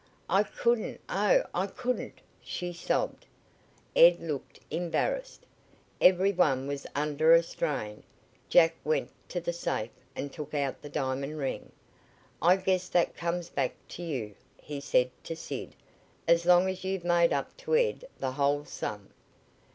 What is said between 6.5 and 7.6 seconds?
was under a